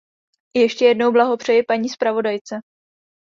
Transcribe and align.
Ještě 0.55 0.85
jednou 0.85 1.11
blahopřeji 1.11 1.63
paní 1.63 1.89
zpravodajce. 1.89 2.59